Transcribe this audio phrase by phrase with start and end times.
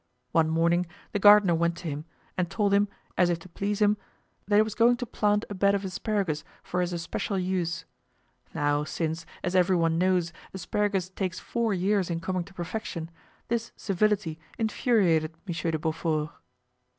[0.31, 2.05] One morning the gardener went to him
[2.35, 2.87] and told him,
[3.19, 3.97] as if to please him,
[4.47, 7.85] that he was going to plant a bed of asparagus for his especial use.
[8.55, 13.11] Now, since, as every one knows, asparagus takes four years in coming to perfection,
[13.47, 16.29] this civility infuriated Monsieur de Beaufort.